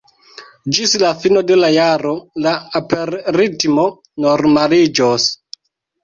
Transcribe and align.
Ĝis 0.75 0.93
la 1.01 1.09
fino 1.23 1.41
de 1.49 1.57
la 1.57 1.67
jaro 1.75 2.13
la 2.45 2.53
aperritmo 2.79 3.83
normaliĝos. 4.25 5.27